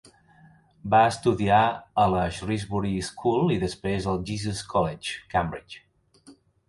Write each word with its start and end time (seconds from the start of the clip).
Va 0.93 1.01
estudiar 1.09 1.59
a 2.03 2.05
la 2.13 2.23
Shrewsbury 2.37 2.93
School 3.09 3.55
i 3.57 3.59
després 3.65 4.09
al 4.15 4.19
Jesus 4.31 4.63
College, 4.75 5.21
Cambridge. 5.35 5.85